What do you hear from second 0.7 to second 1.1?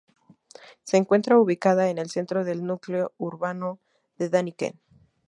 Se